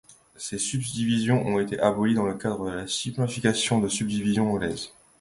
Ces 0.35 0.57
subdivisions 0.57 1.45
ont 1.45 1.59
été 1.59 1.79
abolies 1.79 2.15
dans 2.15 2.25
le 2.25 2.33
cadre 2.35 2.65
de 2.65 2.71
la 2.75 2.87
simplification 2.87 3.77
des 3.79 3.89
subdivisions 3.89 4.49
anglaises. 4.51 4.89